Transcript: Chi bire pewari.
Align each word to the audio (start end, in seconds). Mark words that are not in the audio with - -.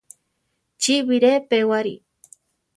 Chi 0.81 0.95
bire 1.07 1.33
pewari. 1.49 1.95